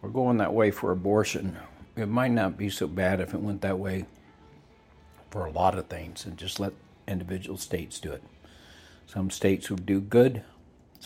We're 0.00 0.10
going 0.10 0.36
that 0.36 0.54
way 0.54 0.70
for 0.70 0.92
abortion. 0.92 1.56
It 1.96 2.06
might 2.06 2.30
not 2.30 2.56
be 2.56 2.70
so 2.70 2.86
bad 2.86 3.20
if 3.20 3.34
it 3.34 3.40
went 3.40 3.62
that 3.62 3.78
way 3.78 4.04
for 5.30 5.46
a 5.46 5.50
lot 5.50 5.76
of 5.76 5.86
things 5.86 6.24
and 6.24 6.36
just 6.36 6.60
let 6.60 6.72
individual 7.08 7.58
states 7.58 7.98
do 7.98 8.12
it. 8.12 8.22
Some 9.08 9.30
states 9.30 9.68
would 9.70 9.86
do 9.86 10.00
good, 10.00 10.44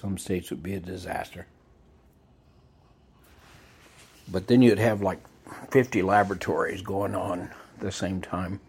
some 0.01 0.17
states 0.17 0.51
would 0.51 0.63
be 0.63 0.75
a 0.75 0.81
disaster. 0.81 1.47
But 4.31 4.47
then 4.47 4.63
you'd 4.63 4.79
have 4.79 5.03
like 5.03 5.19
50 5.71 6.03
laboratories 6.03 6.81
going 6.81 7.15
on 7.15 7.41
at 7.41 7.81
the 7.81 7.93
same 7.93 8.21
time. 8.21 8.61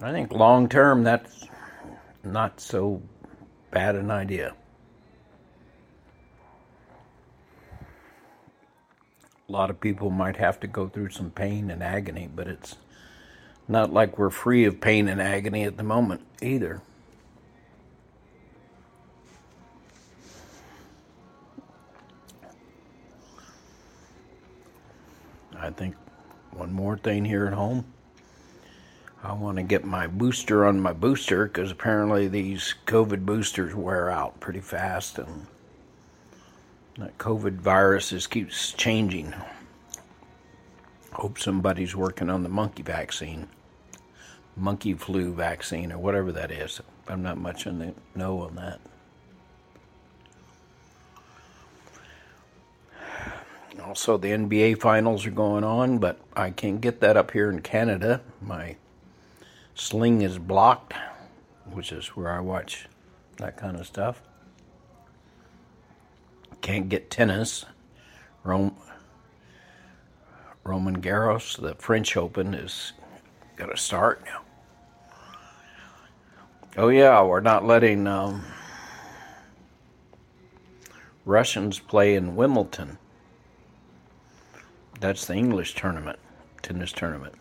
I 0.00 0.12
think 0.12 0.30
long 0.30 0.68
term 0.68 1.02
that's 1.02 1.48
not 2.22 2.60
so 2.60 3.02
bad 3.70 3.96
an 3.96 4.10
idea. 4.10 4.54
A 9.48 9.52
lot 9.52 9.70
of 9.70 9.80
people 9.80 10.10
might 10.10 10.36
have 10.36 10.60
to 10.60 10.66
go 10.66 10.88
through 10.88 11.10
some 11.10 11.30
pain 11.30 11.70
and 11.70 11.82
agony, 11.82 12.28
but 12.32 12.46
it's 12.46 12.76
not 13.68 13.92
like 13.92 14.18
we're 14.18 14.30
free 14.30 14.64
of 14.64 14.80
pain 14.80 15.08
and 15.08 15.20
agony 15.20 15.64
at 15.64 15.76
the 15.76 15.82
moment 15.82 16.20
either. 16.42 16.82
I 25.66 25.70
think 25.70 25.96
one 26.52 26.72
more 26.72 26.96
thing 26.96 27.24
here 27.24 27.46
at 27.46 27.52
home. 27.52 27.84
I 29.22 29.32
want 29.32 29.56
to 29.56 29.64
get 29.64 29.84
my 29.84 30.06
booster 30.06 30.64
on 30.64 30.80
my 30.80 30.92
booster 30.92 31.46
because 31.46 31.72
apparently 31.72 32.28
these 32.28 32.74
COVID 32.86 33.26
boosters 33.26 33.74
wear 33.74 34.08
out 34.08 34.38
pretty 34.38 34.60
fast 34.60 35.18
and 35.18 35.46
that 36.98 37.18
COVID 37.18 37.56
virus 37.56 38.26
keeps 38.28 38.72
changing. 38.72 39.34
Hope 41.12 41.38
somebody's 41.38 41.96
working 41.96 42.30
on 42.30 42.44
the 42.44 42.48
monkey 42.48 42.84
vaccine, 42.84 43.48
monkey 44.56 44.94
flu 44.94 45.32
vaccine, 45.32 45.90
or 45.90 45.98
whatever 45.98 46.30
that 46.30 46.52
is. 46.52 46.80
I'm 47.08 47.22
not 47.22 47.38
much 47.38 47.66
in 47.66 47.78
the 47.80 47.94
know 48.14 48.42
on 48.42 48.54
that. 48.54 48.80
Also, 53.84 54.16
the 54.16 54.30
NBA 54.30 54.80
finals 54.80 55.26
are 55.26 55.30
going 55.30 55.64
on, 55.64 55.98
but 55.98 56.18
I 56.34 56.50
can't 56.50 56.80
get 56.80 57.00
that 57.00 57.16
up 57.16 57.30
here 57.30 57.50
in 57.50 57.62
Canada. 57.62 58.20
My 58.40 58.76
sling 59.74 60.22
is 60.22 60.38
blocked, 60.38 60.94
which 61.70 61.92
is 61.92 62.08
where 62.08 62.30
I 62.30 62.40
watch 62.40 62.88
that 63.38 63.56
kind 63.56 63.76
of 63.76 63.86
stuff. 63.86 64.22
Can't 66.62 66.88
get 66.88 67.10
tennis. 67.10 67.64
Rome, 68.42 68.76
Roland 70.64 71.02
Garros, 71.02 71.60
the 71.60 71.74
French 71.76 72.16
Open, 72.16 72.54
is 72.54 72.92
going 73.56 73.70
to 73.70 73.76
start 73.76 74.24
now. 74.24 74.42
Oh, 76.76 76.88
yeah, 76.88 77.22
we're 77.22 77.40
not 77.40 77.64
letting 77.64 78.06
um, 78.06 78.44
Russians 81.24 81.78
play 81.78 82.14
in 82.14 82.36
Wimbledon. 82.36 82.98
That's 85.00 85.26
the 85.26 85.34
English 85.34 85.74
tournament, 85.74 86.18
tennis 86.62 86.92
tournament. 86.92 87.34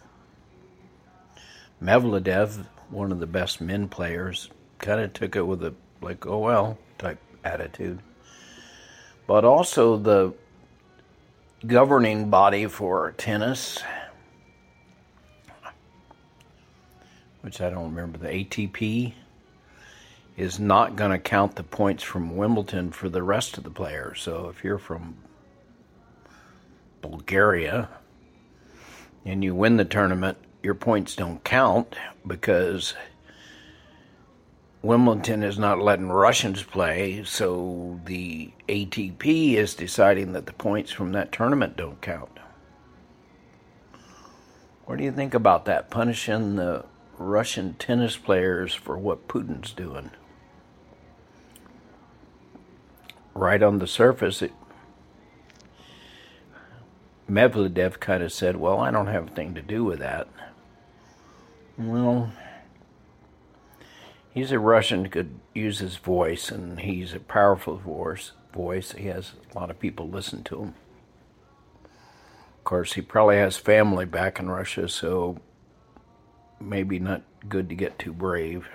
Medvedev, 1.81 2.65
one 2.89 3.11
of 3.11 3.19
the 3.19 3.27
best 3.27 3.61
men 3.61 3.87
players, 3.87 4.49
kind 4.79 4.99
of 4.99 5.13
took 5.13 5.35
it 5.35 5.43
with 5.43 5.63
a 5.63 5.73
like, 6.01 6.25
oh 6.25 6.39
well 6.39 6.77
type 6.97 7.19
attitude. 7.43 7.99
but 9.27 9.45
also 9.45 9.97
the 9.97 10.33
governing 11.65 12.29
body 12.29 12.67
for 12.67 13.13
tennis, 13.17 13.79
which 17.41 17.61
I 17.61 17.69
don't 17.69 17.95
remember, 17.95 18.17
the 18.17 18.27
ATP, 18.27 19.13
is 20.37 20.59
not 20.59 20.95
going 20.95 21.11
to 21.11 21.19
count 21.19 21.55
the 21.55 21.63
points 21.63 22.03
from 22.03 22.35
Wimbledon 22.35 22.91
for 22.91 23.09
the 23.09 23.23
rest 23.23 23.57
of 23.57 23.63
the 23.63 23.69
players. 23.69 24.21
So 24.21 24.49
if 24.49 24.63
you're 24.63 24.77
from 24.77 25.15
Bulgaria 27.09 27.89
and 29.25 29.43
you 29.43 29.55
win 29.55 29.77
the 29.77 29.85
tournament, 29.85 30.37
your 30.63 30.75
points 30.75 31.15
don't 31.15 31.43
count 31.43 31.95
because 32.25 32.93
Wimbledon 34.81 35.43
is 35.43 35.57
not 35.57 35.79
letting 35.79 36.09
Russians 36.09 36.61
play, 36.61 37.23
so 37.23 37.99
the 38.05 38.51
ATP 38.69 39.53
is 39.53 39.73
deciding 39.73 40.33
that 40.33 40.45
the 40.45 40.53
points 40.53 40.91
from 40.91 41.11
that 41.13 41.31
tournament 41.31 41.75
don't 41.75 42.01
count. 42.01 42.39
What 44.85 44.97
do 44.99 45.03
you 45.03 45.11
think 45.11 45.33
about 45.33 45.65
that? 45.65 45.89
Punishing 45.89 46.55
the 46.55 46.85
Russian 47.17 47.73
tennis 47.75 48.17
players 48.17 48.73
for 48.73 48.97
what 48.97 49.27
Putin's 49.27 49.71
doing? 49.71 50.11
Right 53.33 53.63
on 53.63 53.79
the 53.79 53.87
surface, 53.87 54.43
it, 54.43 54.53
Medvedev 57.29 57.99
kind 57.99 58.21
of 58.21 58.31
said, 58.31 58.57
Well, 58.57 58.79
I 58.79 58.91
don't 58.91 59.07
have 59.07 59.23
anything 59.27 59.55
to 59.55 59.61
do 59.61 59.83
with 59.83 59.99
that. 59.99 60.27
Well, 61.77 62.31
he's 64.33 64.51
a 64.51 64.59
Russian 64.59 65.09
could 65.09 65.39
use 65.53 65.79
his 65.79 65.97
voice, 65.97 66.51
and 66.51 66.79
he's 66.79 67.13
a 67.13 67.19
powerful 67.19 67.77
voice. 67.77 68.31
Voice. 68.53 68.93
He 68.93 69.07
has 69.07 69.33
a 69.53 69.59
lot 69.59 69.69
of 69.69 69.79
people 69.79 70.07
listen 70.07 70.43
to 70.43 70.61
him. 70.61 70.75
Of 71.83 72.63
course, 72.63 72.93
he 72.93 73.01
probably 73.01 73.37
has 73.37 73.57
family 73.57 74.05
back 74.05 74.39
in 74.39 74.49
Russia, 74.49 74.87
so 74.87 75.39
maybe 76.59 76.99
not 76.99 77.23
good 77.49 77.67
to 77.69 77.75
get 77.75 77.99
too 77.99 78.13
brave. 78.13 78.67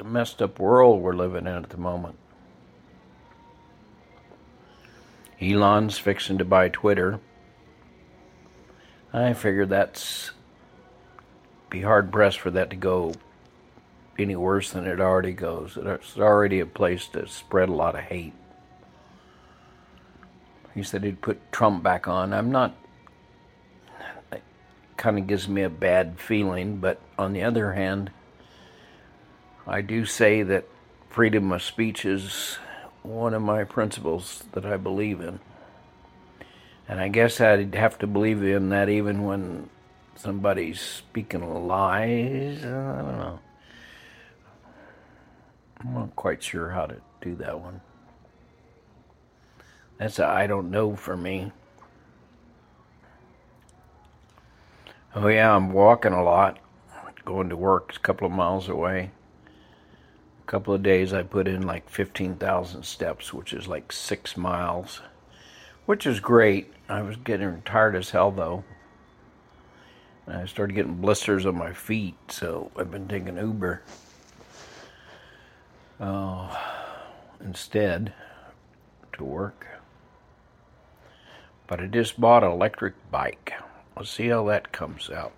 A 0.00 0.04
messed 0.04 0.40
up 0.40 0.58
world 0.58 1.02
we're 1.02 1.12
living 1.12 1.46
in 1.46 1.54
at 1.54 1.70
the 1.70 1.76
moment. 1.76 2.16
Elon's 5.40 5.98
fixing 5.98 6.38
to 6.38 6.44
buy 6.44 6.68
Twitter. 6.68 7.20
I 9.12 9.32
figure 9.32 9.66
that's 9.66 10.30
be 11.70 11.82
hard 11.82 12.12
pressed 12.12 12.40
for 12.40 12.50
that 12.50 12.70
to 12.70 12.76
go 12.76 13.14
any 14.18 14.36
worse 14.36 14.70
than 14.70 14.86
it 14.86 15.00
already 15.00 15.32
goes. 15.32 15.78
It's 15.80 16.18
already 16.18 16.60
a 16.60 16.66
place 16.66 17.06
to 17.08 17.26
spread 17.26 17.68
a 17.68 17.74
lot 17.74 17.94
of 17.94 18.02
hate. 18.02 18.34
He 20.74 20.82
said 20.82 21.04
he'd 21.04 21.22
put 21.22 21.52
Trump 21.52 21.82
back 21.82 22.06
on. 22.06 22.32
I'm 22.32 22.50
not. 22.50 22.74
It 24.32 24.42
kind 24.96 25.18
of 25.18 25.26
gives 25.26 25.48
me 25.48 25.62
a 25.62 25.70
bad 25.70 26.20
feeling, 26.20 26.78
but 26.78 27.00
on 27.18 27.32
the 27.32 27.42
other 27.42 27.72
hand, 27.72 28.10
I 29.66 29.80
do 29.80 30.04
say 30.04 30.42
that 30.42 30.64
freedom 31.08 31.52
of 31.52 31.62
speech 31.62 32.04
is 32.04 32.58
one 33.02 33.34
of 33.34 33.42
my 33.42 33.64
principles 33.64 34.44
that 34.52 34.64
I 34.64 34.76
believe 34.76 35.20
in. 35.20 35.40
And 36.88 37.00
I 37.00 37.08
guess 37.08 37.40
I'd 37.40 37.74
have 37.74 37.98
to 37.98 38.06
believe 38.06 38.42
in 38.42 38.70
that 38.70 38.88
even 38.88 39.24
when 39.24 39.70
somebody's 40.16 40.80
speaking 40.80 41.66
lies. 41.66 42.64
I 42.64 43.02
don't 43.02 43.18
know. 43.18 43.38
I'm 45.80 45.94
not 45.94 46.16
quite 46.16 46.42
sure 46.42 46.70
how 46.70 46.86
to 46.86 46.96
do 47.20 47.34
that 47.36 47.60
one. 47.60 47.80
That's 49.98 50.18
a 50.18 50.26
I 50.26 50.46
don't 50.46 50.70
know 50.70 50.96
for 50.96 51.16
me. 51.16 51.52
Oh, 55.14 55.28
yeah, 55.28 55.54
I'm 55.54 55.72
walking 55.72 56.12
a 56.12 56.22
lot, 56.22 56.58
going 57.24 57.48
to 57.48 57.56
work 57.56 57.94
a 57.96 57.98
couple 57.98 58.26
of 58.26 58.32
miles 58.32 58.68
away. 58.68 59.10
Couple 60.50 60.74
of 60.74 60.82
days 60.82 61.12
I 61.12 61.22
put 61.22 61.46
in 61.46 61.62
like 61.62 61.88
15,000 61.88 62.82
steps, 62.82 63.32
which 63.32 63.52
is 63.52 63.68
like 63.68 63.92
six 63.92 64.36
miles 64.36 65.00
which 65.90 66.06
is 66.06 66.20
great. 66.20 66.72
I 66.88 67.02
was 67.02 67.16
getting 67.16 67.62
tired 67.62 67.96
as 67.96 68.10
hell 68.10 68.30
though. 68.30 68.62
And 70.26 70.36
I 70.36 70.46
started 70.46 70.74
getting 70.74 71.00
blisters 71.00 71.46
on 71.46 71.58
my 71.58 71.72
feet, 71.72 72.14
so 72.28 72.70
I've 72.76 72.92
been 72.92 73.08
taking 73.08 73.36
Uber 73.36 73.82
uh, 75.98 76.56
instead 77.44 78.12
to 79.14 79.24
work. 79.24 79.66
But 81.66 81.80
I 81.80 81.86
just 81.86 82.20
bought 82.20 82.44
an 82.44 82.52
electric 82.52 82.94
bike. 83.10 83.52
Let's 83.96 84.10
see 84.10 84.28
how 84.28 84.44
that 84.46 84.70
comes 84.70 85.10
out. 85.10 85.32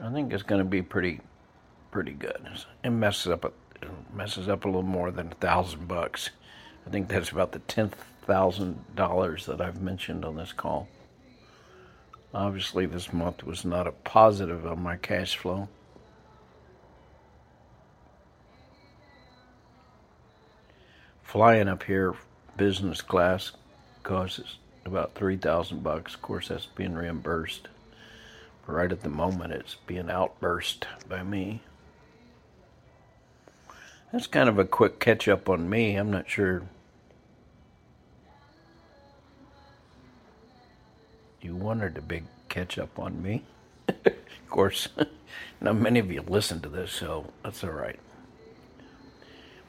I 0.00 0.10
think 0.12 0.32
it's 0.32 0.42
going 0.42 0.60
to 0.60 0.68
be 0.68 0.82
pretty, 0.82 1.20
pretty 1.90 2.12
good. 2.12 2.48
It 2.84 2.90
messes 2.90 3.28
up, 3.32 3.44
a, 3.44 3.52
messes 4.14 4.48
up 4.48 4.64
a 4.64 4.68
little 4.68 4.82
more 4.82 5.10
than 5.10 5.32
a 5.32 5.34
thousand 5.36 5.88
bucks. 5.88 6.30
I 6.86 6.90
think 6.90 7.08
that's 7.08 7.30
about 7.30 7.52
the 7.52 7.58
tenth 7.60 7.96
thousand 8.22 8.84
dollars 8.94 9.46
that 9.46 9.60
I've 9.60 9.80
mentioned 9.80 10.24
on 10.24 10.36
this 10.36 10.52
call. 10.52 10.88
Obviously, 12.34 12.86
this 12.86 13.12
month 13.12 13.42
was 13.42 13.64
not 13.64 13.86
a 13.86 13.92
positive 13.92 14.66
on 14.66 14.82
my 14.82 14.96
cash 14.96 15.36
flow. 15.36 15.68
Flying 21.22 21.68
up 21.68 21.82
here, 21.82 22.14
business 22.56 23.00
class, 23.02 23.52
costs 24.02 24.56
about 24.84 25.14
three 25.14 25.36
thousand 25.36 25.82
bucks. 25.82 26.14
Of 26.14 26.22
course, 26.22 26.48
that's 26.48 26.66
being 26.66 26.94
reimbursed. 26.94 27.68
Right 28.66 28.92
at 28.92 29.02
the 29.02 29.08
moment, 29.08 29.54
it's 29.54 29.76
being 29.86 30.10
outburst 30.10 30.86
by 31.08 31.22
me. 31.22 31.62
That's 34.12 34.26
kind 34.26 34.48
of 34.48 34.58
a 34.58 34.64
quick 34.64 35.00
catch 35.00 35.28
up 35.28 35.50
on 35.50 35.68
me. 35.68 35.96
I'm 35.96 36.10
not 36.10 36.30
sure 36.30 36.62
you 41.42 41.54
wanted 41.54 41.98
a 41.98 42.02
big 42.02 42.24
catch 42.48 42.78
up 42.78 42.98
on 42.98 43.22
me. 43.22 43.44
of 43.88 44.14
course, 44.48 44.88
not 45.60 45.76
many 45.76 45.98
of 46.00 46.10
you 46.10 46.22
listen 46.22 46.60
to 46.62 46.70
this, 46.70 46.90
so 46.90 47.26
that's 47.44 47.62
all 47.62 47.70
right. 47.70 48.00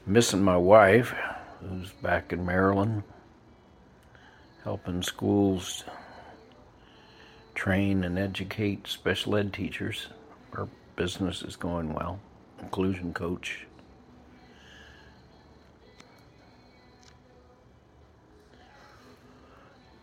Missing 0.06 0.42
my 0.42 0.56
wife, 0.56 1.14
who's 1.60 1.90
back 2.02 2.32
in 2.32 2.46
Maryland, 2.46 3.02
helping 4.64 5.02
schools 5.02 5.84
train 7.54 8.04
and 8.04 8.18
educate 8.18 8.86
special 8.86 9.36
ed 9.36 9.52
teachers. 9.52 10.06
Our 10.54 10.66
business 10.96 11.42
is 11.42 11.56
going 11.56 11.92
well. 11.92 12.18
Inclusion 12.62 13.12
coach. 13.12 13.66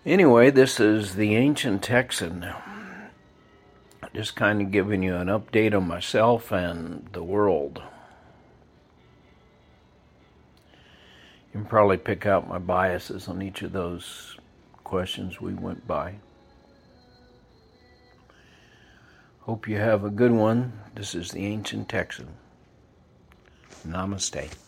Anyway, 0.08 0.50
this 0.50 0.80
is 0.80 1.16
the 1.16 1.36
Ancient 1.36 1.84
Texan. 1.84 2.48
Just 4.14 4.38
kind 4.38 4.62
of 4.62 4.72
giving 4.72 5.04
you 5.04 5.18
an 5.18 5.28
update 5.28 5.76
on 5.76 5.86
myself 5.86 6.50
and 6.54 7.10
the 7.12 7.22
world. 7.22 7.82
You 11.48 11.60
can 11.60 11.66
probably 11.66 11.98
pick 11.98 12.26
out 12.26 12.48
my 12.48 12.58
biases 12.58 13.28
on 13.28 13.42
each 13.42 13.62
of 13.64 13.74
those 13.74 14.38
questions 14.86 15.42
we 15.42 15.54
went 15.54 15.86
by. 15.86 16.16
Hope 19.42 19.68
you 19.68 19.76
have 19.76 20.06
a 20.06 20.10
good 20.10 20.32
one. 20.32 20.72
This 20.96 21.16
is 21.16 21.32
the 21.32 21.46
Ancient 21.46 21.90
Texan. 21.90 22.30
Namaste. 23.86 24.67